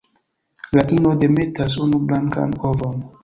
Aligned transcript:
La 0.77 0.85
ino 0.95 1.11
demetas 1.25 1.77
unu 1.85 1.99
blankan 2.09 2.57
ovon. 2.71 2.99